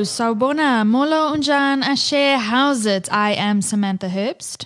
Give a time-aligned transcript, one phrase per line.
[0.00, 3.12] Hello, Sawubona, Molo Unjan Asher, how's it?
[3.12, 4.64] I am Samantha Herbst.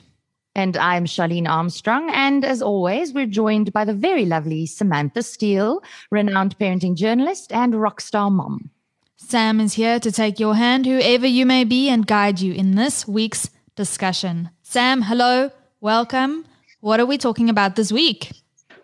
[0.54, 2.08] And I'm Charlene Armstrong.
[2.10, 5.82] And as always, we're joined by the very lovely Samantha Steele,
[6.12, 8.70] renowned parenting journalist and rock star mom.
[9.16, 12.76] Sam is here to take your hand, whoever you may be, and guide you in
[12.76, 14.50] this week's discussion.
[14.62, 16.44] Sam, hello, welcome.
[16.78, 18.30] What are we talking about this week?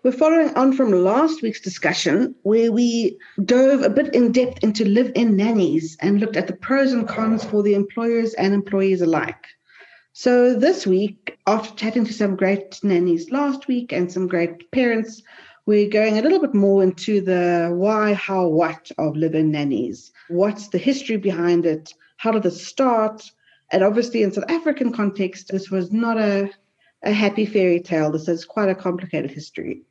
[0.03, 4.83] We're following on from last week's discussion where we dove a bit in depth into
[4.83, 9.03] live in nannies and looked at the pros and cons for the employers and employees
[9.03, 9.45] alike.
[10.13, 15.21] So this week, after chatting to some great nannies last week and some great parents,
[15.67, 20.11] we're going a little bit more into the why, how, what of live in nannies.
[20.29, 21.93] What's the history behind it?
[22.17, 23.29] How did it start?
[23.71, 26.49] And obviously, in South African context, this was not a,
[27.03, 28.11] a happy fairy tale.
[28.11, 29.83] This is quite a complicated history.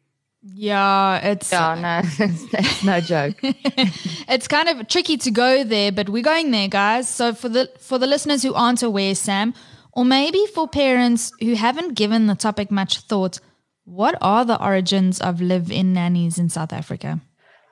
[0.43, 3.37] Yeah, it's Yeah, no, that's no joke.
[3.43, 7.09] it's kind of tricky to go there, but we're going there, guys.
[7.09, 9.53] So for the for the listeners who aren't aware, Sam,
[9.93, 13.39] or maybe for parents who haven't given the topic much thought,
[13.85, 17.21] what are the origins of live-in nannies in South Africa?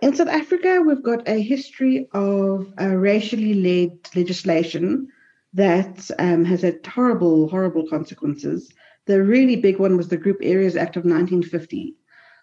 [0.03, 5.09] In South Africa, we've got a history of uh, racially led legislation
[5.55, 8.71] that um, has had horrible, horrible consequences.
[9.07, 11.95] The really big one was the Group Areas Act of 1950.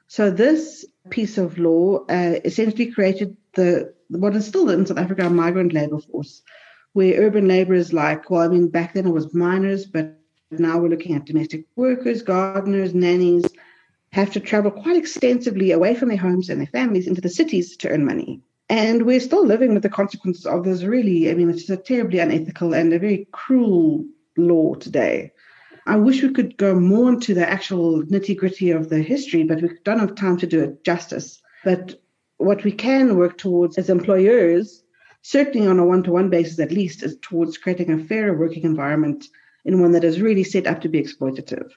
[0.08, 5.25] So this piece of law uh, essentially created the what is still in South Africa
[5.25, 6.42] a migrant labor force,
[6.94, 10.17] where urban labourers like, well, I mean, back then it was miners, but
[10.52, 13.45] now we're looking at domestic workers, gardeners, nannies,
[14.12, 17.75] have to travel quite extensively away from their homes and their families into the cities
[17.78, 18.42] to earn money.
[18.69, 22.19] And we're still living with the consequences of this really, I mean, it's a terribly
[22.19, 24.06] unethical and a very cruel
[24.38, 25.31] law today.
[25.88, 29.62] I wish we could go more into the actual nitty gritty of the history, but
[29.62, 31.41] we don't have time to do it justice.
[31.63, 32.01] But
[32.38, 34.84] what we can work towards as employers,
[35.22, 38.63] certainly on a one to one basis at least, is towards creating a fairer working
[38.63, 39.28] environment
[39.63, 41.69] in one that is really set up to be exploitative.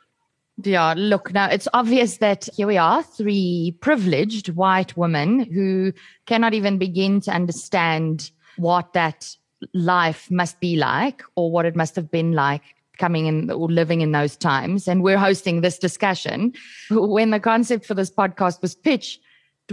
[0.62, 5.92] Yeah, look, now it's obvious that here we are, three privileged white women who
[6.26, 9.36] cannot even begin to understand what that
[9.72, 12.62] life must be like or what it must have been like
[12.98, 14.88] coming in or living in those times.
[14.88, 16.52] And we're hosting this discussion.
[16.90, 19.20] When the concept for this podcast was pitched,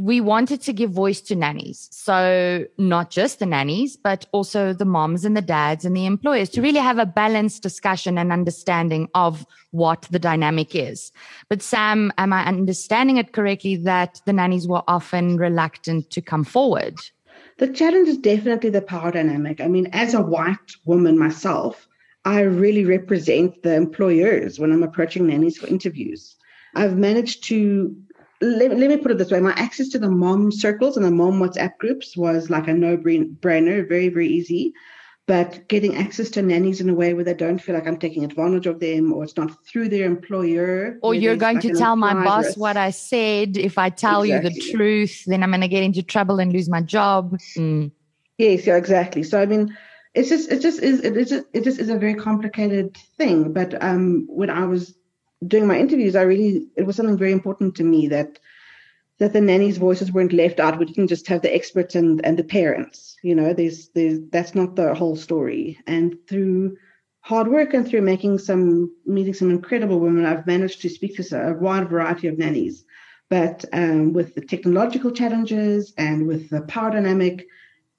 [0.01, 1.87] we wanted to give voice to nannies.
[1.91, 6.49] So not just the nannies, but also the moms and the dads and the employers
[6.49, 11.11] to really have a balanced discussion and understanding of what the dynamic is.
[11.49, 16.43] But Sam, am I understanding it correctly that the nannies were often reluctant to come
[16.43, 16.99] forward?
[17.57, 19.61] The challenge is definitely the power dynamic.
[19.61, 21.87] I mean, as a white woman myself,
[22.25, 26.35] I really represent the employers when I'm approaching nannies for interviews.
[26.75, 27.95] I've managed to
[28.41, 31.11] let, let me put it this way my access to the mom circles and the
[31.11, 34.73] mom WhatsApp groups was like a no brainer, very, very easy.
[35.27, 38.23] But getting access to nannies in a way where they don't feel like I'm taking
[38.23, 40.99] advantage of them or it's not through their employer.
[41.01, 42.59] Or you're going like to tell my boss risk.
[42.59, 43.57] what I said.
[43.57, 44.53] If I tell exactly.
[44.53, 47.39] you the truth, then I'm going to get into trouble and lose my job.
[47.57, 47.91] Mm.
[48.37, 49.23] Yes, yeah, exactly.
[49.23, 49.75] So, I mean,
[50.15, 53.53] it's just, it just is, it just, it just is a very complicated thing.
[53.53, 54.95] But um, when I was
[55.45, 58.39] doing my interviews, I really it was something very important to me that
[59.17, 60.77] that the nannies' voices weren't left out.
[60.77, 63.17] We didn't just have the experts and and the parents.
[63.23, 65.79] You know, there's there's that's not the whole story.
[65.87, 66.77] And through
[67.21, 71.49] hard work and through making some meeting some incredible women, I've managed to speak to
[71.49, 72.85] a wide variety of nannies.
[73.29, 77.47] But um, with the technological challenges and with the power dynamic,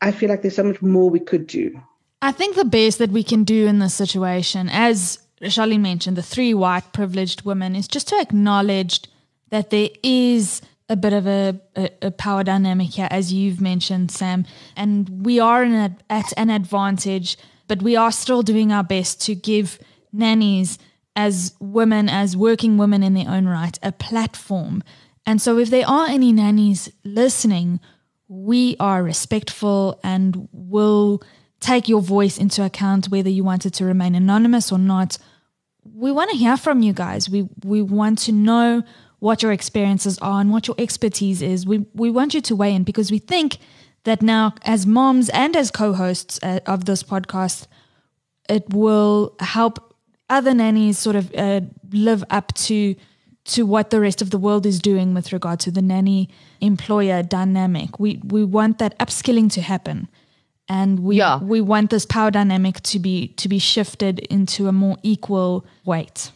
[0.01, 1.81] I feel like there's so much more we could do.
[2.23, 6.23] I think the best that we can do in this situation, as Charlene mentioned, the
[6.23, 9.03] three white privileged women, is just to acknowledge
[9.51, 14.11] that there is a bit of a, a, a, power dynamic here, as you've mentioned,
[14.11, 14.47] Sam.
[14.77, 17.37] And we are at an advantage,
[17.67, 19.79] but we are still doing our best to give
[20.13, 20.79] nannies,
[21.17, 24.83] as women, as working women in their own right, a platform.
[25.25, 27.81] And so, if there are any nannies listening,
[28.29, 31.23] we are respectful and will
[31.61, 35.19] take your voice into account, whether you wanted to remain anonymous or not.
[35.95, 37.31] We want to hear from you guys.
[37.31, 38.83] We we want to know
[39.19, 41.67] what your experiences are and what your expertise is.
[41.67, 43.59] We we want you to weigh in because we think
[44.05, 47.67] that now, as moms and as co-hosts uh, of this podcast,
[48.49, 49.95] it will help
[50.31, 51.61] other nannies sort of uh,
[51.91, 52.95] live up to
[53.45, 56.29] to what the rest of the world is doing with regard to the nanny
[56.61, 57.99] employer dynamic.
[57.99, 60.09] We we want that upskilling to happen
[60.69, 61.39] and we yeah.
[61.39, 66.31] we want this power dynamic to be to be shifted into a more equal weight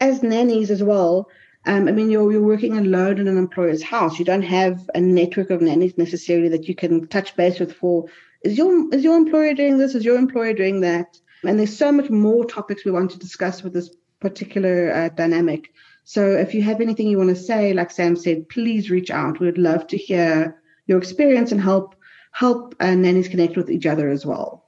[0.00, 1.28] as nannies as well
[1.66, 4.18] um, I mean, you're you're working alone in an employer's house.
[4.18, 8.04] You don't have a network of nannies necessarily that you can touch base with for
[8.44, 9.94] is your is your employer doing this?
[9.94, 11.18] Is your employer doing that?
[11.42, 13.90] And there's so much more topics we want to discuss with this
[14.20, 15.72] particular uh, dynamic.
[16.04, 19.40] So if you have anything you want to say, like Sam said, please reach out.
[19.40, 21.94] We would love to hear your experience and help
[22.34, 24.64] help uh, nannies connect with each other as well.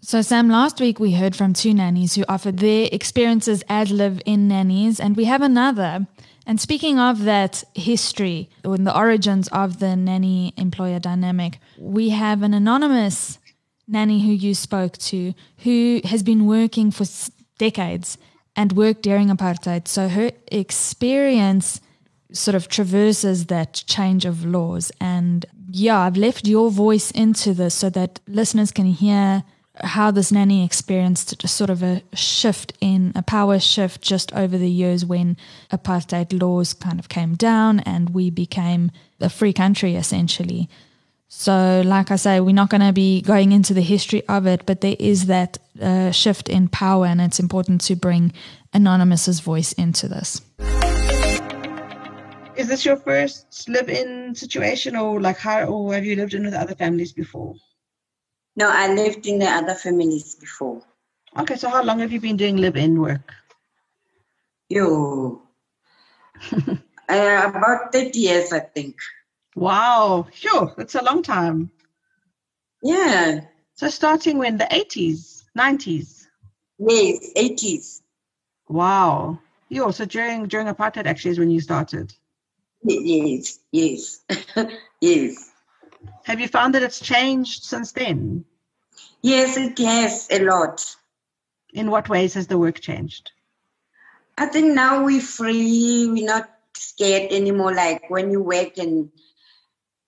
[0.00, 4.22] So, Sam, last week we heard from two nannies who offered their experiences as live
[4.24, 6.06] in nannies, and we have another.
[6.46, 12.42] And speaking of that history or the origins of the nanny employer dynamic, we have
[12.42, 13.38] an anonymous
[13.86, 17.04] nanny who you spoke to who has been working for
[17.58, 18.16] decades
[18.56, 19.86] and worked during apartheid.
[19.88, 21.80] So her experience
[22.32, 24.92] sort of traverses that change of laws.
[25.00, 29.44] And yeah, I've left your voice into this so that listeners can hear
[29.82, 34.70] how this nanny experienced sort of a shift in a power shift just over the
[34.70, 35.36] years when
[35.72, 38.90] apartheid laws kind of came down and we became
[39.20, 40.68] a free country essentially.
[41.32, 44.66] So, like I say, we're not going to be going into the history of it,
[44.66, 48.32] but there is that uh, shift in power, and it's important to bring
[48.72, 50.40] Anonymous's voice into this.
[52.60, 56.52] Is this your first live-in situation, or like how, or have you lived in with
[56.52, 57.54] other families before?
[58.54, 60.82] No, I lived in the other families before.
[61.38, 63.32] Okay, so how long have you been doing live-in work?
[64.68, 65.40] You,
[66.52, 66.76] uh,
[67.08, 68.96] about thirty years, I think.
[69.56, 71.70] Wow, sure, that's a long time.
[72.82, 73.40] Yeah.
[73.72, 76.28] So starting when the eighties, nineties.
[76.78, 78.02] Yes, eighties.
[78.68, 79.38] Wow.
[79.70, 82.12] Yo, so during during apartheid actually is when you started.
[82.82, 84.20] Yes, yes,
[85.00, 85.50] yes.
[86.24, 88.44] Have you found that it's changed since then?
[89.22, 90.84] Yes, it has a lot.
[91.74, 93.32] In what ways has the work changed?
[94.38, 96.08] I think now we're free.
[96.10, 97.74] We're not scared anymore.
[97.74, 99.10] Like when you work and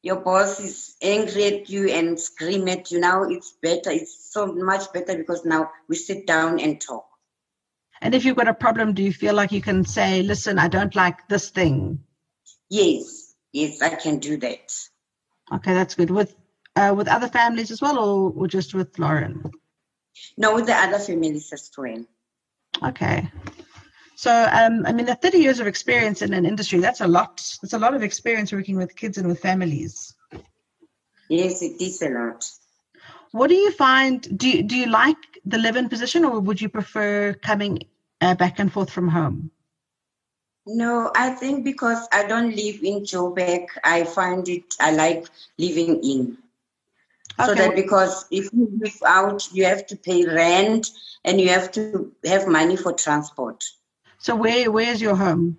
[0.03, 2.99] your boss is angry at you and scream at you.
[2.99, 3.91] Now it's better.
[3.91, 7.05] It's so much better because now we sit down and talk.
[8.01, 10.67] And if you've got a problem, do you feel like you can say, "Listen, I
[10.67, 12.03] don't like this thing"?
[12.73, 14.73] Yes, yes, I can do that.
[15.53, 16.11] Okay, that's good.
[16.11, 16.35] With
[16.75, 19.43] uh, with other families as well, or, or just with Lauren?
[20.39, 22.03] No, with the other families as well.
[22.83, 23.31] Okay.
[24.17, 27.43] So, um, I mean, the 30 years of experience in an industry, that's a lot.
[27.61, 30.15] That's a lot of experience working with kids and with families.
[31.29, 32.43] Yes, it is a lot.
[33.33, 34.17] What do you find?
[34.39, 37.81] Do you, do you like the live-in position, or would you prefer coming
[38.23, 39.51] uh, back and forth from home?
[40.67, 45.27] No, I think because I don't live in Joburg, I find it, I like
[45.59, 46.39] living in.
[47.39, 47.47] Okay.
[47.47, 50.91] So that because if you live out, you have to pay rent
[51.25, 53.65] and you have to have money for transport.
[54.19, 55.57] So where where's your home?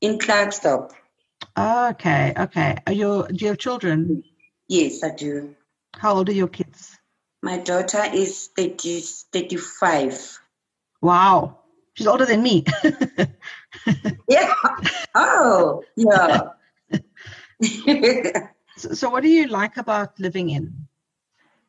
[0.00, 0.92] In Klerksdorp.
[1.58, 2.76] Okay, okay.
[2.86, 4.22] Are you do you have children?
[4.68, 5.54] Yes, I do.
[5.98, 6.96] How old are your kids?
[7.42, 9.00] My daughter is 30,
[9.32, 10.38] 35.
[11.02, 11.58] Wow.
[11.94, 12.64] She's older than me.
[14.28, 14.52] yeah.
[15.14, 16.50] Oh, yeah.
[18.76, 20.88] so, so, what do you like about living in?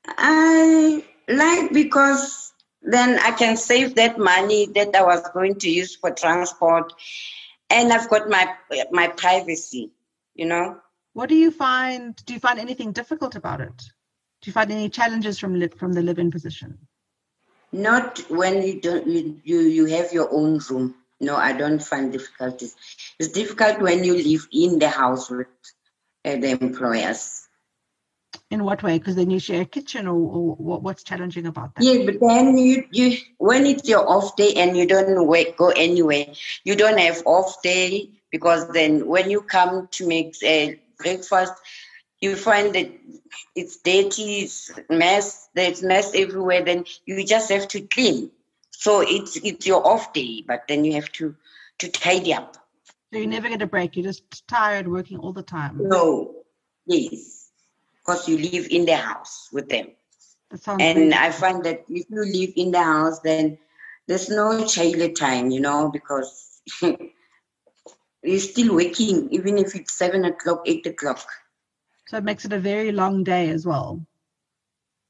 [0.05, 5.95] I like because then I can save that money that I was going to use
[5.95, 6.93] for transport,
[7.69, 8.53] and I've got my
[8.91, 9.91] my privacy.
[10.33, 10.77] You know.
[11.13, 12.15] What do you find?
[12.25, 13.77] Do you find anything difficult about it?
[14.41, 16.77] Do you find any challenges from from the live-in position?
[17.71, 20.95] Not when you don't you, you you have your own room.
[21.19, 22.75] No, I don't find difficulties.
[23.19, 25.47] It's difficult when you live in the house with
[26.23, 27.47] uh, the employers.
[28.49, 28.97] In what way?
[28.97, 31.83] Because then you share a kitchen, or, or what's challenging about that?
[31.83, 35.69] Yeah, but then you you when it's your off day and you don't work, go
[35.69, 36.27] anywhere,
[36.63, 41.53] you don't have off day because then when you come to make a uh, breakfast,
[42.21, 42.91] you find that
[43.55, 48.31] it's dirty, it's mess, there's mess everywhere, then you just have to clean.
[48.79, 51.35] So it's it's your off day, but then you have to
[51.79, 52.57] to tidy up.
[53.11, 53.95] So you never get a break.
[53.95, 55.79] You're just tired working all the time.
[55.89, 56.35] No,
[56.85, 57.49] yes,
[57.95, 59.87] because you live in the house with them.
[60.79, 63.57] and I find that if you live in the house, then
[64.07, 70.61] there's no child time, you know, because you're still waking, even if it's seven o'clock,
[70.67, 71.25] eight o'clock.
[72.09, 74.05] So it makes it a very long day as well.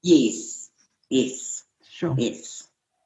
[0.01, 0.69] Yes,
[1.09, 2.56] yes, sure, yes.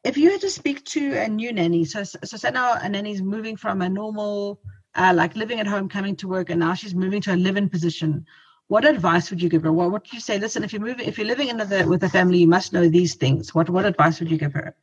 [0.04, 3.22] If you had to speak to a new nanny, so so say now a nanny's
[3.22, 4.60] moving from a normal,
[4.96, 7.70] uh, like living at home, coming to work, and now she's moving to a live-in
[7.70, 8.26] position.
[8.68, 9.72] What advice would you give her?
[9.72, 10.40] What would you say?
[10.40, 12.88] Listen, if you move, if you're living in the, with a family, you must know
[12.90, 13.54] these things.
[13.54, 14.76] What what advice would you give her?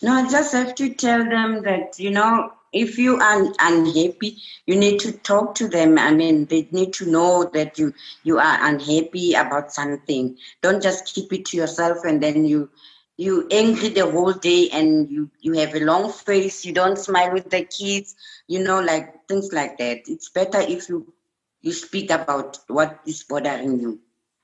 [0.00, 4.76] No, I just have to tell them that you know if you are unhappy, you
[4.76, 5.98] need to talk to them.
[5.98, 7.92] I mean, they need to know that you
[8.24, 10.38] you are unhappy about something.
[10.62, 12.70] Don't just keep it to yourself and then you
[13.16, 16.64] you angry the whole day and you you have a long face.
[16.64, 18.14] You don't smile with the kids.
[18.48, 20.02] You know, like things like that.
[20.06, 21.12] It's better if you
[21.60, 24.00] you speak about what is bothering you,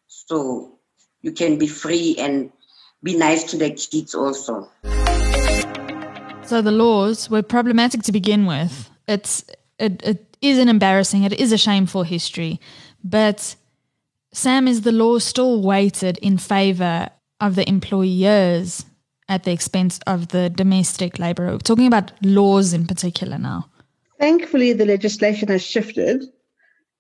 [0.07, 0.79] so
[1.23, 2.53] you can be free and
[3.03, 4.71] be nice to the kids also.
[6.45, 8.91] So the laws were problematic to begin with.
[9.07, 9.45] It's
[9.79, 12.61] it, it is an embarrassing, it is a shameful history,
[13.03, 13.57] but
[14.33, 18.85] Sam, is the law still weighted in favor of the employers
[19.29, 21.53] at the expense of the domestic laborer?
[21.53, 23.69] We're talking about laws in particular now.
[24.19, 26.25] Thankfully, the legislation has shifted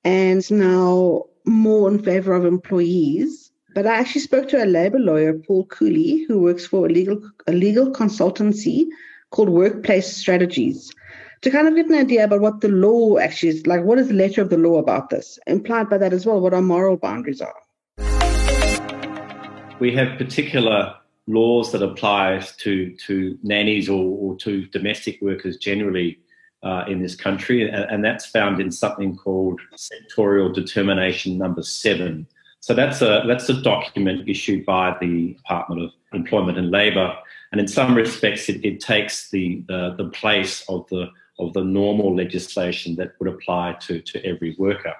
[0.04, 3.50] and now more in favor of employees.
[3.74, 7.20] But I actually spoke to a labor lawyer, Paul Cooley, who works for a legal,
[7.46, 8.86] a legal consultancy
[9.30, 10.92] called Workplace Strategies
[11.42, 13.84] to kind of get an idea about what the law actually is like.
[13.84, 15.38] What is the letter of the law about this?
[15.46, 17.54] Implied by that as well, what our moral boundaries are.
[19.80, 20.94] We have particular
[21.26, 26.18] laws that apply to, to nannies or, or to domestic workers generally
[26.62, 32.26] uh, in this country, and, and, that's found in something called Sectorial Determination Number Seven.
[32.58, 37.16] So that's a that's a document issued by the Department of Employment and Labour
[37.52, 41.08] and in some respects, it, it takes the, the, the place of the
[41.40, 44.92] of the normal legislation that would apply to, to every worker.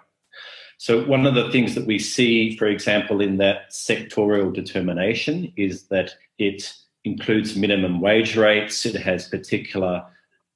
[0.79, 5.89] So, one of the things that we see, for example, in that sectorial determination is
[5.89, 6.73] that it
[7.05, 10.05] includes minimum wage rates, it has particular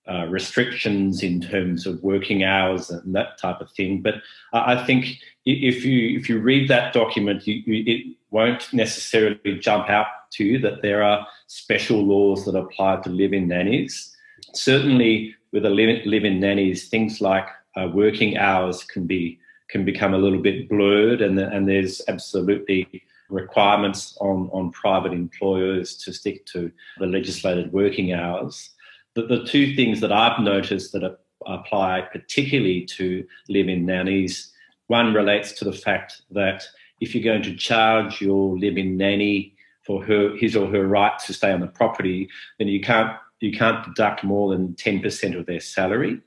[0.09, 4.01] uh, restrictions in terms of working hours and that type of thing.
[4.01, 4.15] But
[4.53, 9.91] I think if you if you read that document, you, you, it won't necessarily jump
[9.91, 14.17] out to you that there are special laws that apply to live-in nannies.
[14.55, 19.39] Certainly, with a live-in nannies, things like uh, working hours can be
[19.73, 25.97] can become a little bit blurred, and and there's absolutely requirements on on private employers
[25.97, 28.71] to stick to the legislated working hours.
[29.15, 34.53] But the two things that I've noticed that apply particularly to live-in nannies,
[34.87, 36.65] one relates to the fact that
[37.01, 41.33] if you're going to charge your live-in nanny for her his or her right to
[41.33, 45.59] stay on the property, then you can't you can't deduct more than 10% of their
[45.59, 46.21] salary.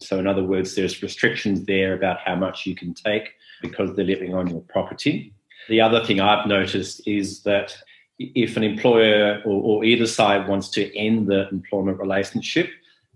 [0.00, 3.30] So in other words, there's restrictions there about how much you can take
[3.62, 5.32] because they're living on your property.
[5.68, 7.76] The other thing I've noticed is that
[8.18, 12.70] if an employer or, or either side wants to end the employment relationship,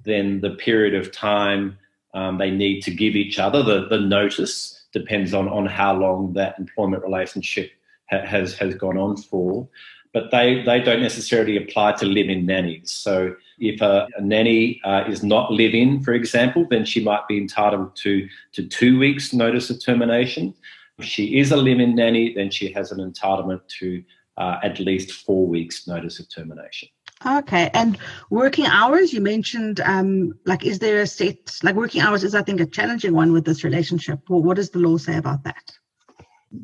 [0.05, 1.79] then the period of time
[2.15, 6.33] um, they need to give each other, the, the notice, depends on, on how long
[6.35, 7.73] that employment relationship
[8.07, 9.67] has has gone on for,
[10.15, 12.91] but they they don't necessarily apply to live-in nannies.
[12.91, 17.37] So if a, a nanny uh, is not live-in, for example, then she might be
[17.37, 20.55] entitled to to two weeks notice of termination.
[20.99, 24.03] If she is a live-in nanny, then she has an entitlement to
[24.39, 26.89] uh, at least four weeks notice of termination.
[27.27, 27.99] Okay, and
[28.31, 32.43] working hours, you mentioned, um, like, is there a set, like, working hours is, I
[32.43, 34.21] think, a challenging one with this relationship.
[34.29, 35.73] Well, what does the law say about that?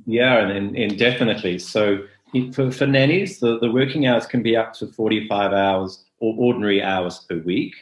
[0.04, 1.58] Yeah, and, and definitely.
[1.58, 2.00] So
[2.52, 6.82] for, for nannies, the, the working hours can be up to 45 hours or ordinary
[6.82, 7.74] hours per week.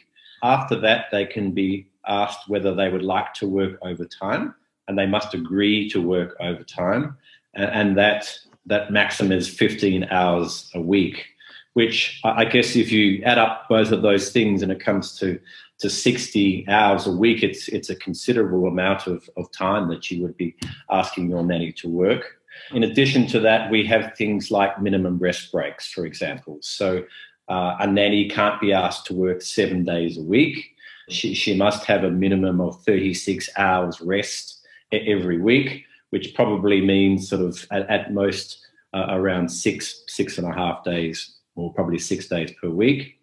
[0.43, 4.55] After that, they can be asked whether they would like to work overtime,
[4.87, 7.17] and they must agree to work overtime,
[7.53, 8.33] and, and that
[8.65, 11.25] that maximum is 15 hours a week.
[11.73, 15.39] Which I guess if you add up both of those things and it comes to
[15.79, 20.21] to 60 hours a week, it's it's a considerable amount of, of time that you
[20.21, 20.55] would be
[20.89, 22.38] asking your nanny to work.
[22.73, 26.57] In addition to that, we have things like minimum rest breaks, for example.
[26.61, 27.03] So
[27.47, 30.75] uh, a nanny can't be asked to work seven days a week.
[31.09, 34.59] She, she must have a minimum of 36 hours rest
[34.91, 40.47] every week, which probably means sort of at, at most uh, around six, six and
[40.47, 43.19] a half days, or probably six days per week.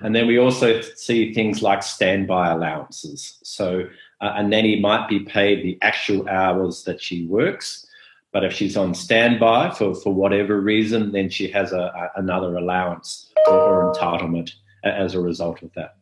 [0.00, 3.38] And then we also see things like standby allowances.
[3.42, 3.88] So
[4.20, 7.86] uh, a nanny might be paid the actual hours that she works,
[8.34, 12.56] but if she's on standby for, for whatever reason, then she has a, a another
[12.56, 14.50] allowance or entitlement
[14.82, 15.96] as a result of that.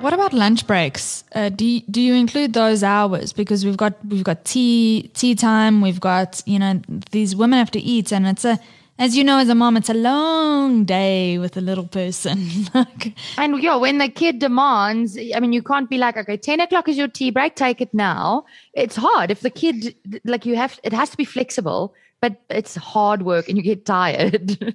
[0.00, 1.24] What about lunch breaks?
[1.34, 3.32] Uh, do you, do you include those hours?
[3.32, 5.82] Because we've got we've got tea tea time.
[5.82, 8.58] We've got you know these women have to eat, and it's a
[9.00, 12.46] as you know, as a mom, it's a long day with a little person.
[13.38, 16.86] and yeah, when the kid demands, I mean, you can't be like, okay, 10 o'clock
[16.86, 18.44] is your tea break, take it now.
[18.74, 19.30] It's hard.
[19.30, 23.48] If the kid, like, you have, it has to be flexible, but it's hard work
[23.48, 24.74] and you get tired.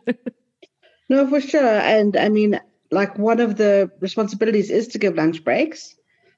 [1.09, 1.63] no, for sure.
[1.63, 5.95] And I mean, like one of the responsibilities is to give lunch breaks.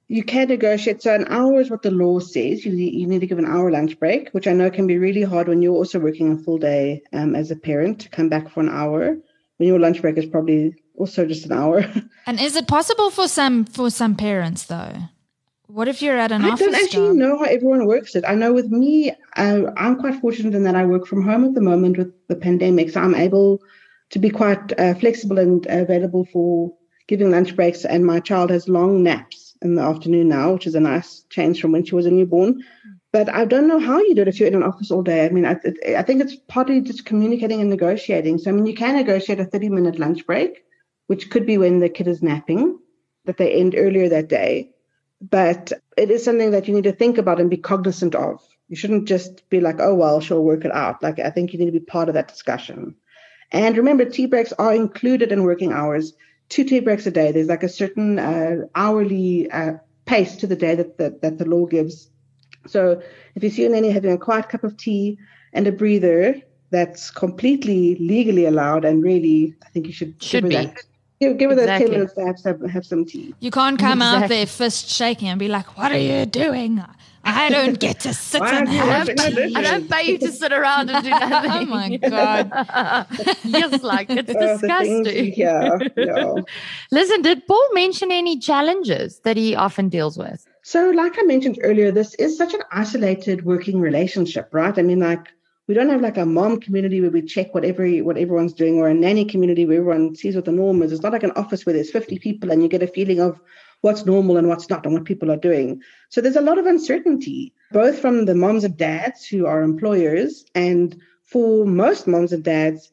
[0.09, 1.01] You can negotiate.
[1.01, 2.65] So an hour is what the law says.
[2.65, 4.97] You need, you need to give an hour lunch break, which I know can be
[4.97, 8.29] really hard when you're also working a full day um, as a parent to come
[8.29, 9.17] back for an hour
[9.57, 11.85] when your lunch break is probably also just an hour.
[12.25, 14.95] And is it possible for some for some parents though?
[15.67, 17.15] What if you're at an I office I don't actually job?
[17.17, 18.23] know how everyone works it.
[18.25, 21.53] I know with me, uh, I'm quite fortunate in that I work from home at
[21.53, 23.61] the moment with the pandemic, so I'm able
[24.11, 26.73] to be quite uh, flexible and available for
[27.07, 27.83] giving lunch breaks.
[27.83, 31.61] And my child has long naps in the afternoon now, which is a nice change
[31.61, 32.63] from when she was a newborn.
[33.11, 35.25] But I don't know how you do it if you're in an office all day.
[35.25, 35.57] I mean, I,
[35.97, 38.37] I think it's partly just communicating and negotiating.
[38.37, 40.63] So, I mean, you can negotiate a 30 minute lunch break,
[41.07, 42.77] which could be when the kid is napping,
[43.25, 44.71] that they end earlier that day.
[45.21, 48.41] But it is something that you need to think about and be cognizant of.
[48.67, 51.01] You shouldn't just be like, oh, well, she'll work it out.
[51.01, 52.95] Like, I think you need to be part of that discussion.
[53.51, 56.13] And remember, tea breaks are included in working hours.
[56.49, 57.31] Two tea breaks a day.
[57.31, 59.73] There's like a certain uh, hourly uh,
[60.05, 62.09] pace to the day that, that, that the law gives.
[62.67, 63.01] So
[63.35, 65.17] if you see a nanny having a quiet cup of tea
[65.53, 66.35] and a breather,
[66.69, 68.85] that's completely legally allowed.
[68.85, 70.55] And really, I think you should Should give be.
[70.55, 70.83] her that.
[71.19, 71.97] Give, give her those 10 Exactly.
[71.97, 73.33] minutes to have some, have some tea.
[73.39, 76.83] You can't come out there fist shaking and be like, "What are you doing?
[77.27, 80.17] I don't get to sit and are you have washing tea." I don't pay you
[80.19, 81.51] to sit around and do nothing.
[81.51, 82.51] Oh my God.
[83.43, 85.05] yes, like it's Oh, disgusting.
[85.05, 86.33] you hear, yeah.
[86.91, 90.47] Listen, did Paul mention any challenges that he often deals with?
[90.63, 94.77] So, like I mentioned earlier, this is such an isolated working relationship, right?
[94.77, 95.27] I mean, like
[95.67, 98.77] we don't have like a mom community where we check what every what everyone's doing,
[98.77, 100.91] or a nanny community where everyone sees what the norm is.
[100.91, 103.39] It's not like an office where there's 50 people and you get a feeling of
[103.81, 105.81] what's normal and what's not and what people are doing.
[106.09, 110.45] So there's a lot of uncertainty, both from the moms and dads who are employers,
[110.55, 112.91] and for most moms and dads,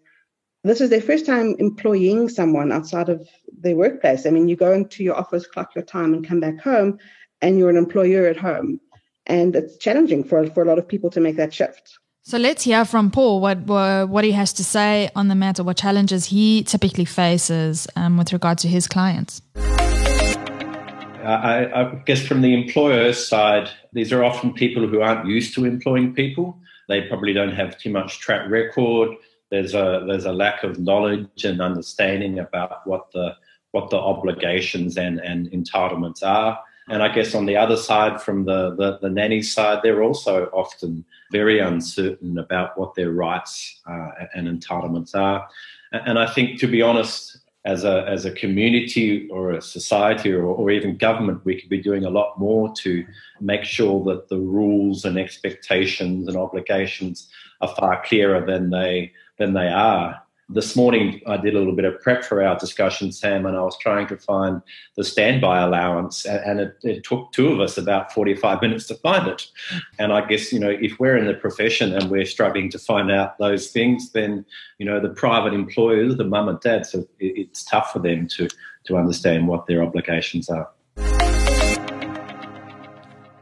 [0.65, 3.29] this is their first time employing someone outside of
[3.61, 4.27] their workplace.
[4.27, 6.99] I mean, you go into your office, clock your time, and come back home,
[7.43, 8.81] and you're an employer at home.
[9.27, 11.99] And it's challenging for, for a lot of people to make that shift.
[12.23, 15.77] So let's hear from Paul what what he has to say on the matter, what
[15.77, 19.43] challenges he typically faces um, with regard to his clients.
[21.25, 25.65] I, I guess from the employer's side, these are often people who aren't used to
[25.65, 26.59] employing people.
[26.89, 29.17] They probably don't have too much track record.
[29.51, 33.37] There's a there's a lack of knowledge and understanding about what the
[33.73, 36.61] what the obligations and, and entitlements are.
[36.89, 40.47] And I guess on the other side, from the, the, the nanny side, they're also
[40.53, 45.49] often very uncertain about what their rights uh, and entitlements are.
[45.93, 50.45] And I think, to be honest, as a as a community or a society or,
[50.45, 53.05] or even government, we could be doing a lot more to
[53.41, 57.29] make sure that the rules and expectations and obligations
[57.61, 60.24] are far clearer than they than they are.
[60.55, 63.63] This morning, I did a little bit of prep for our discussion, Sam, and I
[63.63, 64.63] was trying to find
[64.95, 69.27] the standby allowance, and, it, it took two of us about 45 minutes to find
[69.27, 69.49] it.
[69.99, 73.11] And I guess, you know, if we're in the profession and we're struggling to find
[73.11, 74.47] out those things, then,
[74.79, 78.29] you know, the private employers, the mum and dad, so it, it's tough for them
[78.29, 78.49] to,
[78.85, 80.71] to understand what their obligations are.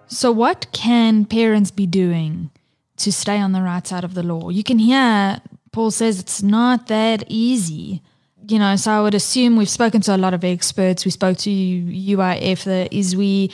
[0.07, 2.49] So, what can parents be doing
[2.97, 4.49] to stay on the right side of the law?
[4.49, 5.43] You can hear
[5.73, 8.03] Paul says it's not that easy.
[8.49, 11.05] You know, so I would assume we've spoken to a lot of experts.
[11.05, 13.53] We spoke to UIF, the Izwi,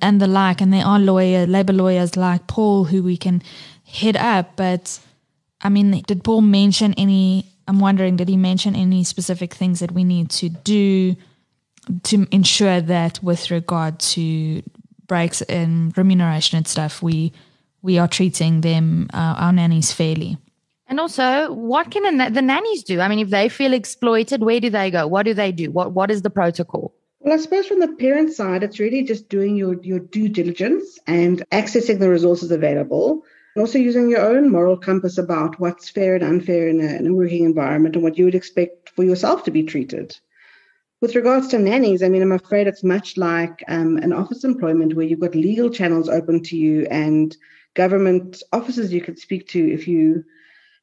[0.00, 3.42] and the like, and there are lawyer, labor lawyers like Paul who we can
[3.84, 4.56] hit up.
[4.56, 4.98] But
[5.60, 7.46] I mean, did Paul mention any?
[7.68, 11.14] I'm wondering, did he mention any specific things that we need to do
[12.04, 14.62] to ensure that, with regard to
[15.06, 17.32] breaks and remuneration and stuff, we
[17.82, 20.38] we are treating them uh, our nannies fairly.
[20.90, 22.98] And also, what can the, nannies do?
[23.00, 25.06] I mean, if they feel exploited, where do they go?
[25.06, 25.70] What do they do?
[25.70, 26.92] What What is the protocol?
[27.20, 30.98] Well, I suppose from the parent side, it's really just doing your, your due diligence
[31.06, 33.22] and accessing the resources available.
[33.54, 37.06] And also using your own moral compass about what's fair and unfair in a, in
[37.06, 40.18] a working environment and what you would expect for yourself to be treated.
[41.00, 44.96] With regards to nannies, I mean, I'm afraid it's much like um, an office employment
[44.96, 47.36] where you've got legal channels open to you and
[47.74, 50.24] government offices you could speak to if you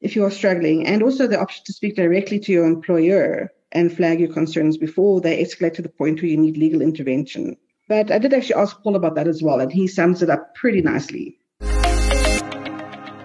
[0.00, 3.94] if you are struggling, and also the option to speak directly to your employer and
[3.94, 7.56] flag your concerns before they escalate to the point where you need legal intervention.
[7.88, 10.54] But I did actually ask Paul about that as well, and he sums it up
[10.54, 11.38] pretty nicely.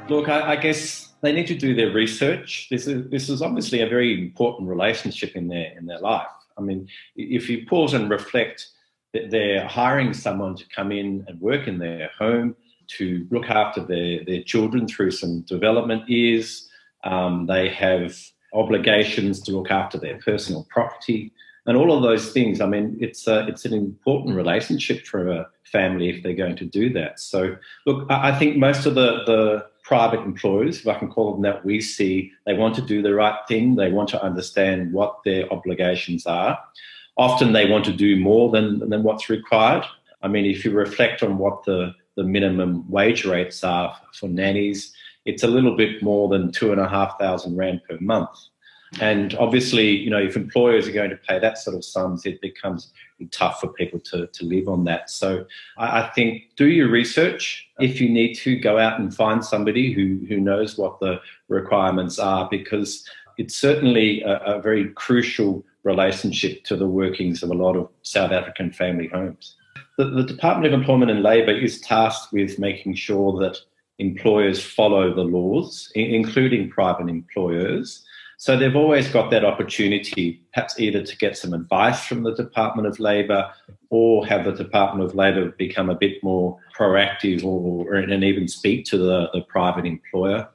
[0.09, 2.67] Look, I, I guess they need to do their research.
[2.69, 6.27] This is this is obviously a very important relationship in their in their life.
[6.57, 8.67] I mean, if you pause and reflect
[9.13, 12.55] that they're hiring someone to come in and work in their home
[12.88, 16.69] to look after their, their children through some development years.
[17.04, 18.17] Um, they have
[18.54, 21.32] obligations to look after their personal property.
[21.65, 22.62] and all of those things.
[22.62, 26.65] I mean, it's a, it's an important relationship for a family if they're going to
[26.65, 27.19] do that.
[27.19, 31.41] So, look, I think most of the the private employers, if I can call them
[31.43, 33.76] that, we see they want to do the right thing.
[33.76, 36.58] They want to understand what their obligations are.
[37.17, 39.84] Often they want to do more than, than what's required.
[40.22, 44.93] I mean, if you reflect on what the, the minimum wage rates are for nannies,
[45.26, 48.38] it's a little bit more than two and a half thousand rand per month.
[49.02, 52.39] And obviously, you know, if employers are going to pay that sort of sums, it
[52.41, 52.93] becomes
[53.32, 55.10] tough for people to, to live on that.
[55.10, 55.45] So
[55.78, 57.67] I, I think do your research.
[57.80, 62.19] If you need to, go out and find somebody who, who knows what the requirements
[62.19, 67.76] are, because it's certainly a, a very crucial relationship to the workings of a lot
[67.76, 69.56] of South African family homes.
[69.97, 73.58] The, the Department of Employment and Labour is tasked with making sure that
[73.99, 78.03] employers follow the laws, including private employers,
[78.43, 82.89] so they've always got that opportunity, perhaps either to get some advice from the Department
[82.89, 83.49] of Labour
[83.89, 88.84] or have the Department of Labour become a bit more proactive or, and even speak
[88.88, 90.49] to the, the private employer.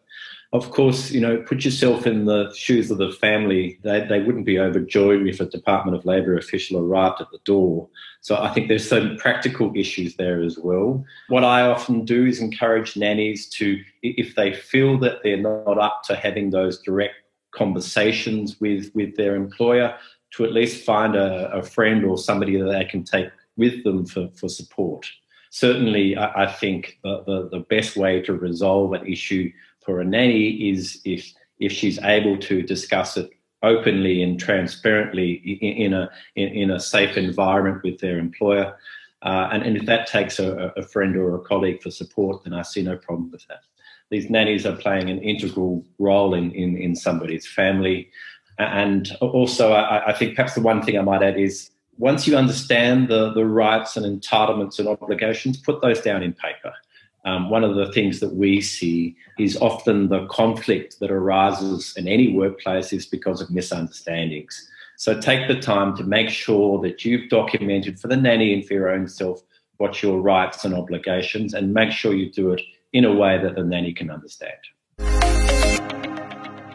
[0.52, 3.78] Of course, you know, put yourself in the shoes of the family.
[3.82, 7.87] They, they wouldn't be overjoyed if a Department of Labour official arrived at the door.
[8.22, 11.04] So I think there's some practical issues there as well.
[11.28, 16.02] What I often do is encourage nannies to, if they feel that they're not up
[16.04, 17.16] to having those direct
[17.50, 19.96] conversations with with their employer
[20.30, 24.06] to at least find a, a friend or somebody that they can take with them
[24.06, 25.06] for, for support.
[25.50, 29.50] Certainly, I, I think the, the, the, best way to resolve an issue
[29.88, 33.31] for a nanny is if if she's able to discuss it
[33.62, 38.77] openly and transparently in, in a in, in, a safe environment with their employer.
[39.22, 42.53] Uh, and, and if that takes a, a friend or a colleague for support, then
[42.53, 43.62] I see no problem with that
[44.11, 48.11] these nannies are playing an integral role in, in, in somebody's family.
[48.59, 52.37] And also, I, I, think perhaps the one thing I might add is once you
[52.37, 56.72] understand the, the rights and entitlements and obligations, put those down in paper.
[57.29, 62.09] Um, one of the things that we see is often the conflict that arises in
[62.09, 64.67] any workplace is because of misunderstandings.
[64.97, 68.73] So take the time to make sure that you've documented for the nanny and for
[68.73, 69.43] your own self
[69.77, 72.62] what your rights and obligations, and make sure you do it
[72.95, 74.61] in a way that the nanny can understand.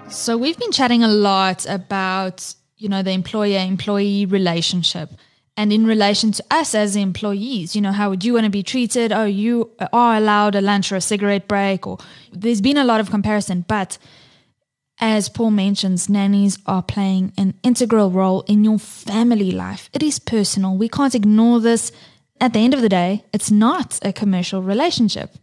[0.07, 5.09] So we've been chatting a lot about, you know, the employer employee relationship.
[5.55, 8.63] And in relation to us as employees, you know, how would you want to be
[8.63, 9.11] treated?
[9.11, 11.99] Oh, you are allowed a lunch or a cigarette break, or
[12.31, 13.63] there's been a lot of comparison.
[13.67, 13.99] But
[14.99, 19.89] as Paul mentions, nannies are playing an integral role in your family life.
[19.93, 20.75] It is personal.
[20.75, 21.91] We can't ignore this.
[22.41, 25.35] At the end of the day, it's not a commercial relationship.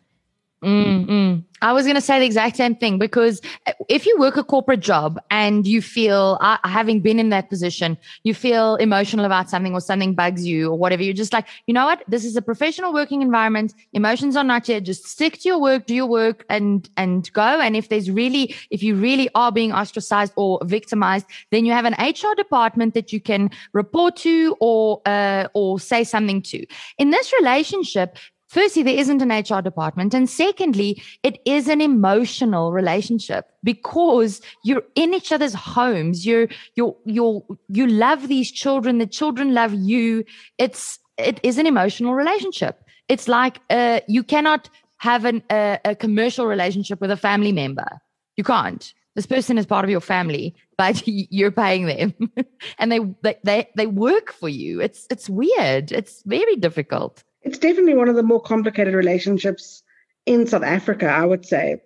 [0.63, 1.41] Mm-hmm.
[1.63, 3.41] I was going to say the exact same thing because
[3.89, 7.99] if you work a corporate job and you feel, uh, having been in that position,
[8.25, 11.75] you feel emotional about something or something bugs you or whatever, you're just like, you
[11.75, 12.03] know what?
[12.09, 13.75] This is a professional working environment.
[13.93, 14.81] Emotions are not here.
[14.81, 17.43] Just stick to your work, do your work and, and go.
[17.43, 21.85] And if there's really, if you really are being ostracized or victimized, then you have
[21.85, 26.67] an HR department that you can report to or, uh, or say something to.
[26.99, 28.19] In this relationship,
[28.51, 30.13] Firstly, there isn't an HR department.
[30.13, 36.27] And secondly, it is an emotional relationship because you're in each other's homes.
[36.27, 38.99] You're, you're, you're, you love these children.
[38.99, 40.25] The children love you.
[40.59, 42.83] It's, it is an emotional relationship.
[43.09, 48.01] It's like, uh, you cannot have an, a commercial relationship with a family member.
[48.37, 48.93] You can't.
[49.15, 52.15] This person is part of your family, but you're paying them
[52.79, 54.81] and they, they, they, they work for you.
[54.81, 55.93] It's, it's weird.
[55.93, 57.23] It's very difficult.
[57.43, 59.83] It's definitely one of the more complicated relationships
[60.27, 61.81] in South Africa, I would say.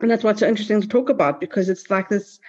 [0.00, 2.40] And that's what's so interesting to talk about because it's like this,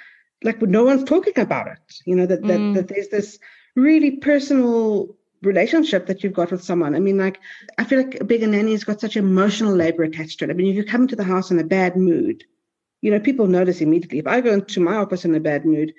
[0.44, 2.02] like no one's talking about it.
[2.06, 2.74] You know, that, that, mm.
[2.76, 3.39] that there's this
[3.76, 6.96] really personal relationship that you've got with someone.
[6.96, 7.39] I mean, like,
[7.78, 10.52] I feel like being a nanny's got such emotional labor attached to it.
[10.52, 12.44] I mean, if you come into the house in a bad mood,
[13.02, 14.20] you know, people notice immediately.
[14.20, 15.94] If I go into my office in a bad mood,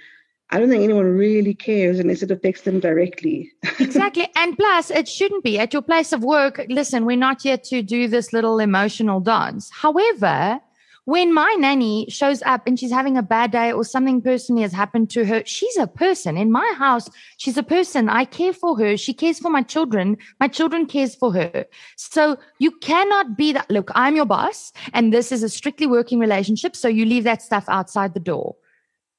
[0.51, 3.51] I don't think anyone really cares unless it affects them directly.
[3.81, 4.29] exactly.
[4.37, 6.65] And plus, it shouldn't be at your place of work.
[6.69, 9.71] Listen, we're not yet to do this little emotional dance.
[9.71, 10.61] However,
[11.05, 14.73] when my nanny shows up and she's having a bad day or something personally has
[14.73, 17.09] happened to her, she's a person in my house.
[17.39, 18.09] She's a person.
[18.09, 18.97] I care for her.
[18.97, 20.17] She cares for my children.
[20.39, 21.65] My children cares for her.
[21.97, 23.71] So you cannot be that.
[23.71, 26.77] Look, I'm your boss and this is a strictly working relationship.
[26.77, 28.57] So you leave that stuff outside the door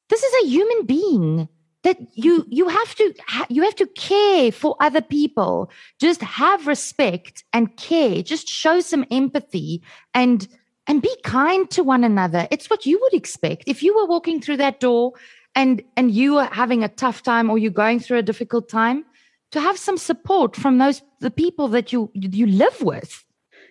[0.09, 1.49] this is a human being
[1.83, 3.13] that you you have to
[3.49, 5.71] you have to care for other people.
[5.99, 8.21] Just have respect and care.
[8.23, 9.81] Just show some empathy
[10.13, 10.47] and
[10.87, 12.47] and be kind to one another.
[12.51, 13.63] It's what you would expect.
[13.67, 15.13] If you were walking through that door
[15.55, 19.05] and and you are having a tough time or you're going through a difficult time,
[19.51, 23.23] to have some support from those the people that you you live with.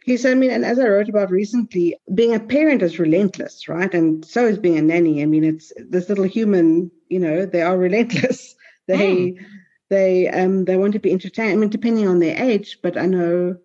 [0.07, 3.93] Yes, I mean, and as I wrote about recently, being a parent is relentless, right?
[3.93, 5.21] And so is being a nanny.
[5.21, 8.55] I mean, it's this little human, you know, they are relentless.
[8.89, 9.45] They mm.
[9.91, 11.51] they um they want to be entertained.
[11.51, 13.57] I mean, depending on their age, but I know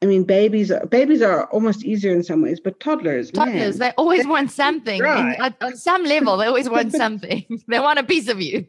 [0.00, 3.94] I mean, babies babies are almost easier in some ways, but toddlers, toddlers, man, they
[3.98, 5.02] always they, want something.
[5.02, 5.52] Right.
[5.60, 7.44] on some level, they always want something.
[7.68, 8.66] they want a piece of you.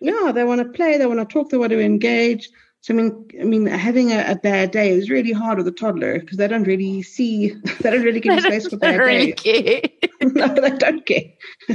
[0.00, 2.50] yeah, they want to play, they want to talk, they want to engage.
[2.84, 5.72] So I mean, I mean, having a, a bad day is really hard with a
[5.72, 7.48] toddler because they don't really see,
[7.80, 9.88] they don't really give you space for bad really days.
[10.20, 11.32] no, they don't care.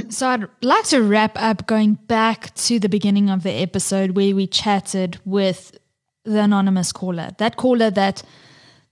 [0.08, 4.36] so I'd like to wrap up going back to the beginning of the episode where
[4.36, 5.76] we chatted with
[6.22, 8.22] the anonymous caller, that caller that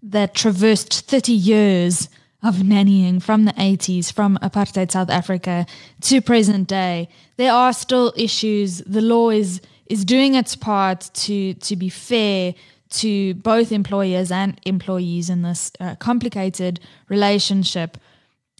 [0.02, 2.08] that traversed 30 years
[2.42, 5.66] of nannying from the 80s, from apartheid South Africa
[6.00, 8.78] to present day, there are still issues.
[8.78, 12.54] The law is is doing its part to to be fair
[12.90, 17.98] to both employers and employees in this uh, complicated relationship.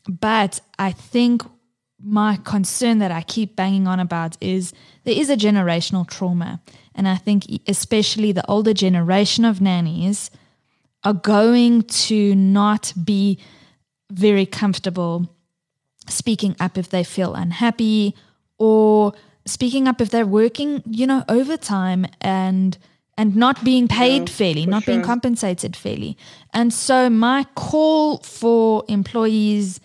[0.07, 1.43] But I think
[2.03, 4.73] my concern that I keep banging on about is
[5.05, 6.61] there is a generational trauma.
[6.95, 10.31] And I think, especially the older generation of nannies,
[11.05, 13.39] are going to not be
[14.11, 15.29] very comfortable
[16.09, 18.15] speaking up if they feel unhappy
[18.59, 19.13] or
[19.49, 22.77] speaking up if they're working, you know, overtime and
[23.17, 24.95] and not being paid yeah, fairly, not sure.
[24.95, 26.17] being compensated fairly.
[26.55, 29.81] And so my call for employees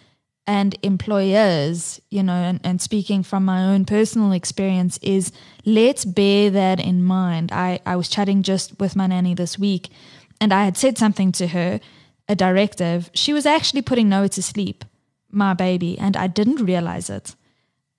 [0.46, 5.32] and employers, you know, and, and speaking from my own personal experience is
[5.66, 7.52] let's bear that in mind.
[7.52, 9.90] I, I was chatting just with my nanny this week
[10.40, 11.80] and I had said something to her,
[12.28, 13.10] a directive.
[13.14, 14.86] She was actually putting Noah to sleep,
[15.32, 17.36] my baby, and I didn't realize it.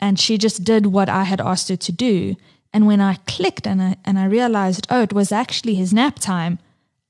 [0.01, 2.37] And she just did what I had asked her to do.
[2.73, 6.19] And when I clicked and I, and I realized, oh, it was actually his nap
[6.19, 6.59] time,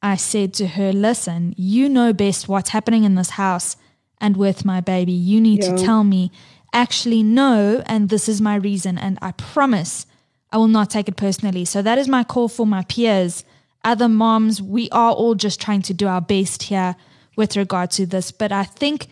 [0.02, 3.76] I said to her, listen, you know best what's happening in this house
[4.20, 5.12] and with my baby.
[5.12, 5.74] You need yeah.
[5.74, 6.30] to tell me,
[6.72, 8.98] actually, no, and this is my reason.
[8.98, 10.06] And I promise
[10.52, 11.64] I will not take it personally.
[11.64, 13.44] So that is my call for my peers
[13.84, 16.96] other moms, we are all just trying to do our best here
[17.36, 18.32] with regard to this.
[18.32, 19.08] But I think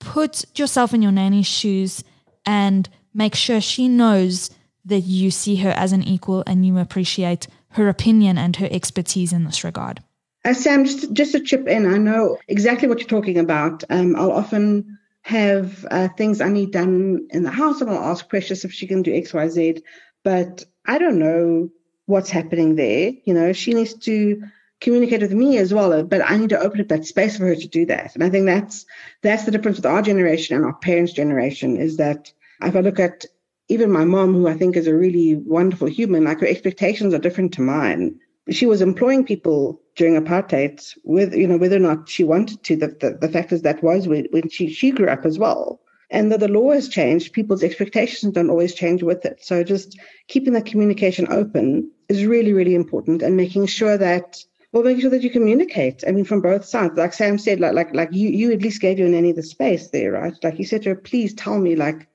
[0.00, 2.02] put yourself in your nanny's shoes
[2.44, 4.50] and make sure she knows
[4.84, 9.32] that you see her as an equal and you appreciate her opinion and her expertise
[9.32, 10.02] in this regard.
[10.44, 13.84] Uh, Sam, just just to chip in, I know exactly what you're talking about.
[13.90, 18.28] Um, I'll often have uh, things I need done in the house, and I'll ask
[18.28, 19.82] Precious if she can do X, Y, Z.
[20.24, 21.68] But I don't know
[22.06, 23.12] what's happening there.
[23.24, 24.42] You know, she needs to
[24.80, 27.56] communicate with me as well, but I need to open up that space for her
[27.56, 28.14] to do that.
[28.14, 28.86] And I think that's
[29.22, 32.98] that's the difference with our generation and our parents' generation is that if I look
[32.98, 33.24] at
[33.68, 37.18] even my mom, who I think is a really wonderful human, like her expectations are
[37.18, 38.18] different to mine.
[38.50, 42.76] She was employing people during apartheid with, you know, whether or not she wanted to.
[42.76, 46.32] The, the, the fact is that was when, she, she grew up as well and
[46.32, 49.44] that the law has changed, people's expectations don't always change with it.
[49.44, 54.42] So just keeping that communication open is really, really important and making sure that
[54.72, 56.04] well, making sure that you communicate.
[56.06, 56.94] I mean, from both sides.
[56.96, 59.88] Like Sam said, like like like you you at least gave your nanny the space
[59.88, 60.34] there, right?
[60.42, 62.06] Like you said to her, please tell me, like,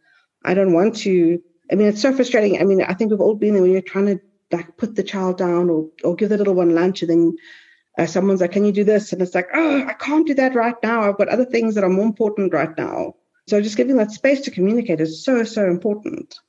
[0.43, 1.41] I don't want to.
[1.71, 2.59] I mean, it's so frustrating.
[2.59, 4.19] I mean, I think we've all been there when you're trying to
[4.51, 7.37] like put the child down or or give the little one lunch, and then
[7.97, 10.55] uh, someone's like, "Can you do this?" And it's like, "Oh, I can't do that
[10.55, 11.01] right now.
[11.01, 13.15] I've got other things that are more important right now."
[13.47, 16.39] So just giving that space to communicate is so, so important.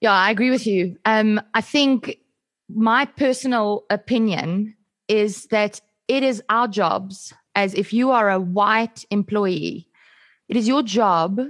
[0.00, 0.96] Yeah, I agree with you.
[1.04, 2.18] Um, I think
[2.68, 4.74] my personal opinion
[5.08, 9.88] is that it is our jobs as if you are a white employee,
[10.48, 11.40] it is your job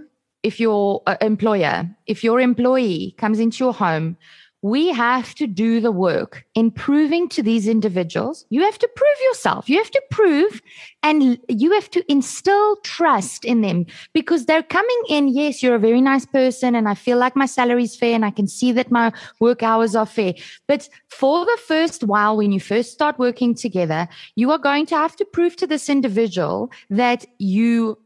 [0.45, 4.17] if your uh, employer, if your employee comes into your home
[4.65, 8.47] we have to do the work in proving to these individuals.
[8.49, 9.69] You have to prove yourself.
[9.69, 10.63] You have to prove
[11.03, 15.29] and you have to instill trust in them because they're coming in.
[15.29, 18.25] Yes, you're a very nice person and I feel like my salary is fair and
[18.25, 20.33] I can see that my work hours are fair.
[20.67, 24.97] But for the first while, when you first start working together, you are going to
[24.97, 27.99] have to prove to this individual that you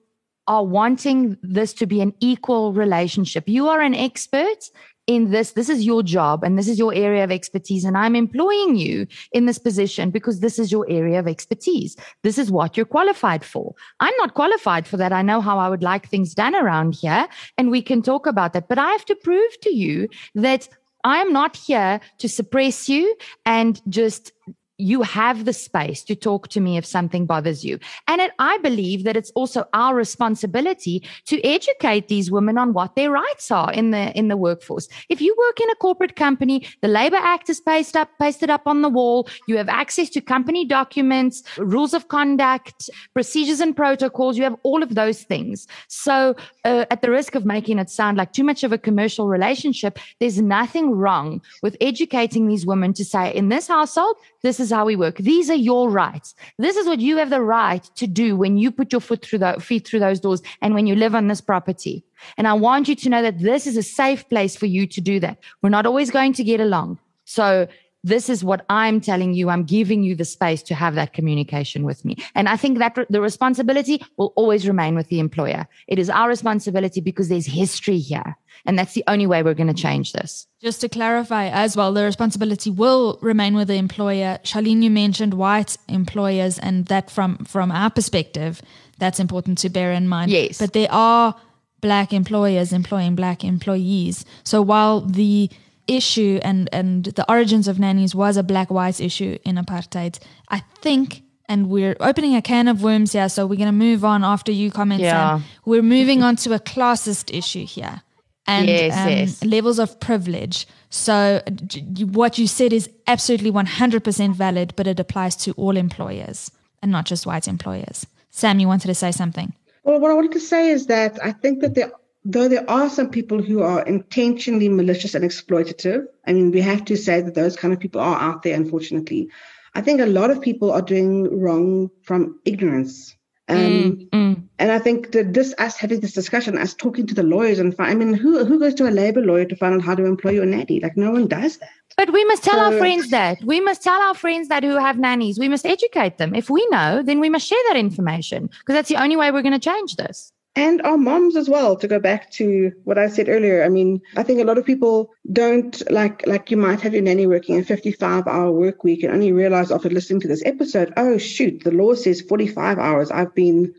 [0.49, 3.49] are wanting this to be an equal relationship.
[3.49, 4.71] You are an expert
[5.07, 5.53] in this.
[5.53, 9.07] This is your job and this is your area of expertise and i'm employing you
[9.33, 11.97] in this position because this is your area of expertise.
[12.23, 13.75] This is what you're qualified for.
[14.01, 15.13] I'm not qualified for that.
[15.13, 18.53] I know how i would like things done around here and we can talk about
[18.53, 18.69] that.
[18.69, 20.69] But i have to prove to you that
[21.05, 24.33] i am not here to suppress you and just
[24.79, 27.79] you have the space to talk to me if something bothers you.
[28.07, 32.95] And it, I believe that it's also our responsibility to educate these women on what
[32.95, 34.89] their rights are in the in the workforce.
[35.09, 38.63] If you work in a corporate company, the Labor Act is pasted up pasted up
[38.67, 39.29] on the wall.
[39.49, 44.39] You have access to company documents, rules of conduct, procedures and protocols.
[44.39, 45.67] You have all of those things.
[45.89, 49.27] So, uh, at the risk of making it sound like too much of a commercial
[49.27, 54.68] relationship, there's nothing wrong with educating these women to say, in this household, this is
[54.71, 55.17] how we work.
[55.17, 56.35] These are your rights.
[56.59, 59.41] This is what you have the right to do when you put your foot through
[59.41, 62.05] the feet through those doors and when you live on this property.
[62.37, 65.01] And I want you to know that this is a safe place for you to
[65.01, 65.39] do that.
[65.63, 66.99] We're not always going to get along.
[67.25, 67.69] So
[68.05, 69.51] this is what I'm telling you.
[69.51, 72.17] I'm giving you the space to have that communication with me.
[72.35, 75.67] And I think that the responsibility will always remain with the employer.
[75.89, 78.37] It is our responsibility because there's history here.
[78.67, 80.47] And that's the only way we're going to change this.
[80.61, 84.39] Just to clarify as well, the responsibility will remain with the employer.
[84.43, 88.61] Charlene, you mentioned white employers, and that from, from our perspective,
[88.99, 90.31] that's important to bear in mind.
[90.33, 90.59] Yes.
[90.59, 91.37] But there are
[91.81, 94.25] black employers employing black employees.
[94.43, 95.51] So while the
[95.89, 100.61] issue and, and the origins of nannies was a black white issue in apartheid, I
[100.83, 104.23] think and we're opening a can of worms here, so we're going to move on
[104.23, 105.01] after you comment.
[105.01, 105.39] Yeah.
[105.39, 105.45] Sam.
[105.65, 108.03] We're moving on to a classist issue here
[108.47, 109.45] and Yes, um, yes.
[109.45, 110.67] levels of privilege.
[110.91, 115.77] So, d- d- what you said is absolutely 100% valid, but it applies to all
[115.77, 116.51] employers
[116.83, 118.07] and not just white employers.
[118.31, 119.55] Sam, you wanted to say something?
[119.85, 121.93] Well, what I wanted to say is that I think that there,
[122.29, 126.85] though there are some people who are intentionally malicious and exploitative, I mean, we have
[126.85, 129.31] to say that those kind of people are out there, unfortunately.
[129.75, 133.17] I think a lot of people are doing wrong from ignorance.
[133.49, 134.43] Um, Mm.
[134.59, 137.75] And I think that this, us having this discussion, us talking to the lawyers and
[137.75, 140.05] fi- I mean, who who goes to a labor lawyer to find out how to
[140.05, 140.81] employ your nanny?
[140.81, 141.71] Like, no one does that.
[141.97, 143.39] But we must tell our friends that.
[143.43, 145.39] We must tell our friends that who have nannies.
[145.39, 146.35] We must educate them.
[146.35, 149.47] If we know, then we must share that information because that's the only way we're
[149.49, 150.33] going to change this.
[150.59, 153.59] And our moms as well to go back to what i said earlier.
[153.65, 153.91] I mean
[154.21, 154.95] i think a lot of people
[155.41, 159.13] don't like like you might have your nanny working a 55 hour work week and
[159.13, 163.35] only realize after listening to this episode oh shoot the law says 45 hours i've
[163.35, 163.73] been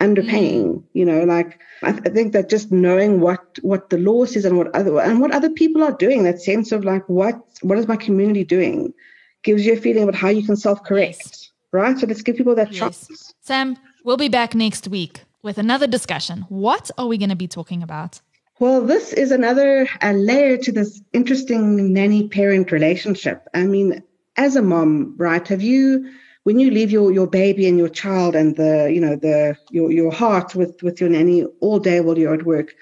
[0.00, 0.82] underpaying mm.
[0.92, 4.44] you know like I, th- I think that just knowing what what the law says
[4.44, 7.78] and what other and what other people are doing that sense of like what what
[7.78, 8.92] is my community doing
[9.44, 11.50] gives you a feeling about how you can self-correct Yes.
[11.70, 11.98] right?
[11.98, 12.80] So let's give people that Yes.
[12.80, 16.46] chance Sam, we'll be back next week with another discussion.
[16.48, 18.20] What are we going to be talking about?
[18.58, 23.46] Well, this is another uh, layer to this interesting nanny parent relationship.
[23.52, 24.02] I mean,
[24.36, 25.46] as a mom, right?
[25.46, 26.10] Have you,
[26.44, 29.92] when you leave your, your baby and your child and the, you know, the, your,
[29.92, 32.74] your heart with, with your nanny all day while you're at work,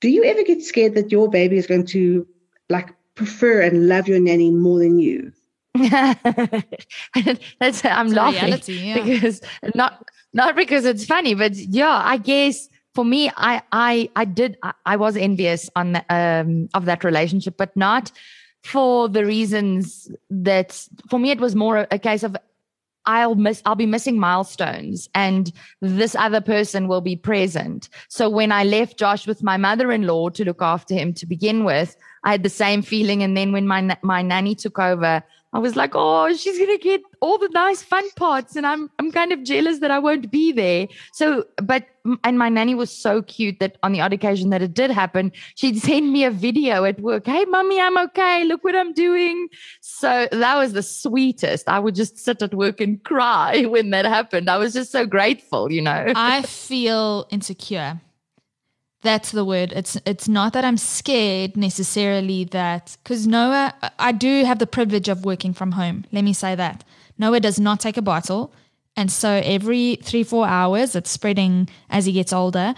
[0.00, 2.26] do you ever get scared that your baby is going to
[2.68, 5.32] like prefer and love your nanny more than you?
[5.90, 9.02] That's I'm It's laughing reality, yeah.
[9.02, 9.40] because
[9.74, 10.06] not
[10.36, 14.72] not because it's funny, but yeah, I guess for me, I I I did I,
[14.84, 18.12] I was envious on the, um of that relationship, but not
[18.62, 22.36] for the reasons that for me it was more a, case of
[23.06, 27.88] I'll miss I'll be missing milestones and this other person will be present.
[28.08, 31.96] So when I left Josh with my mother-in-law to look after him to begin with,
[32.24, 35.76] I had the same feeling and then when my my nanny took over, I was
[35.76, 39.42] like, "Oh, she's to get all the nice fun parts and I'm I'm kind of
[39.42, 41.86] jealous that I won't be there." So but
[42.24, 45.32] and my nanny was so cute that on the odd occasion that it did happen,
[45.54, 47.26] she'd send me a video at work.
[47.26, 48.44] Hey, mommy, I'm okay.
[48.44, 49.48] Look what I'm doing.
[49.80, 51.68] So that was the sweetest.
[51.68, 54.50] I would just sit at work and cry when that happened.
[54.50, 56.12] I was just so grateful, you know.
[56.14, 58.00] I feel insecure.
[59.06, 59.72] That's the word.
[59.72, 65.08] It's it's not that I'm scared necessarily that because Noah, I do have the privilege
[65.08, 66.04] of working from home.
[66.10, 66.82] Let me say that
[67.16, 68.52] Noah does not take a bottle,
[68.96, 72.74] and so every three four hours, it's spreading as he gets older.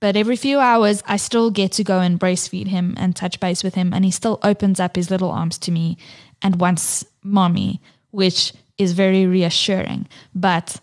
[0.00, 3.62] But every few hours, I still get to go and breastfeed him and touch base
[3.62, 5.96] with him, and he still opens up his little arms to me
[6.42, 7.80] and wants mommy,
[8.10, 10.08] which is very reassuring.
[10.34, 10.80] But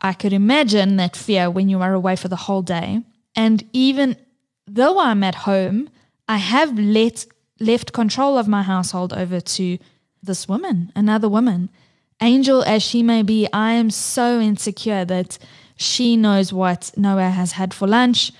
[0.00, 3.02] I could imagine that fear when you are away for the whole day.
[3.36, 4.16] And even
[4.66, 5.90] though I'm at home,
[6.28, 7.26] I have let
[7.60, 9.78] left control of my household over to
[10.22, 11.70] this woman, another woman.
[12.20, 15.38] Angel as she may be, I am so insecure that
[15.76, 18.32] she knows what Noah has had for lunch.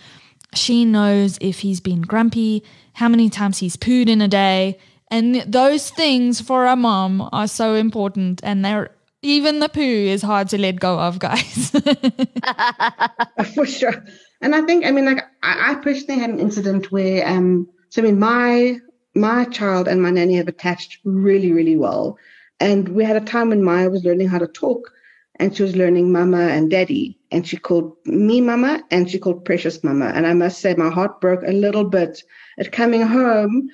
[0.54, 2.62] She knows if he's been grumpy,
[2.94, 4.78] how many times he's pooed in a day.
[5.10, 8.40] And those things for a mom are so important.
[8.42, 8.90] And they're
[9.22, 11.70] even the poo is hard to let go of, guys.
[13.54, 14.04] for sure.
[14.44, 18.02] And I think, I mean, like I, I personally had an incident where, um, so
[18.02, 18.78] I mean, my
[19.14, 22.18] my child and my nanny have attached really, really well.
[22.60, 24.92] And we had a time when Maya was learning how to talk
[25.36, 27.18] and she was learning mama and daddy.
[27.30, 30.12] And she called me mama and she called precious mama.
[30.14, 32.22] And I must say, my heart broke a little bit
[32.58, 33.70] at coming home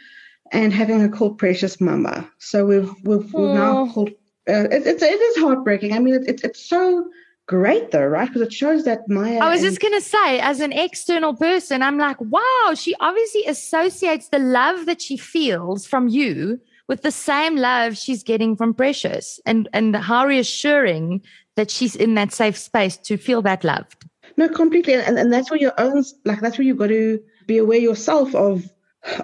[0.52, 2.30] and having her called precious mama.
[2.38, 4.10] So we've, we've, we've now called,
[4.48, 5.94] uh, it, it's, it is heartbreaking.
[5.94, 7.10] I mean, it, it, it's so
[7.51, 8.28] great though, right?
[8.28, 9.40] Because it shows that Maya.
[9.40, 13.44] I was just going to say, as an external person, I'm like, wow, she obviously
[13.44, 18.72] associates the love that she feels from you with the same love she's getting from
[18.72, 21.22] Precious and, and how reassuring
[21.57, 24.05] that she's in that safe space to feel that loved.
[24.36, 24.94] No, completely.
[24.94, 28.32] And, and that's where your own, like, that's where you've got to be aware yourself
[28.36, 28.70] of,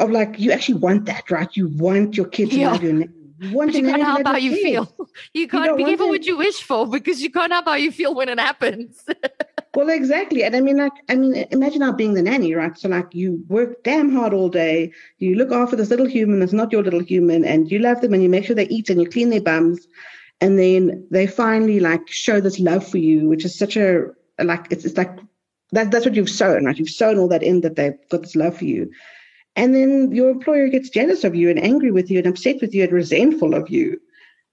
[0.00, 1.56] of like, you actually want that, right?
[1.56, 2.72] You want your kids to yeah.
[2.72, 3.04] love your
[3.38, 4.92] You, want you can't help how you feel.
[5.32, 7.92] You can't you be careful what you wish for because you can't help how you
[7.92, 9.04] feel when it happens.
[9.76, 10.42] Well, exactly.
[10.42, 12.76] And I mean, like, I mean, imagine now being the nanny, right?
[12.78, 14.90] So, like, you work damn hard all day.
[15.18, 18.14] You look after this little human that's not your little human, and you love them
[18.14, 19.86] and you make sure they eat and you clean their bums.
[20.40, 24.06] And then they finally, like, show this love for you, which is such a,
[24.42, 25.14] like, it's, it's like,
[25.72, 26.78] that, that's what you've sown, right?
[26.78, 28.90] You've sown all that in that they've got this love for you.
[29.56, 32.74] And then your employer gets jealous of you and angry with you and upset with
[32.74, 34.00] you and resentful of you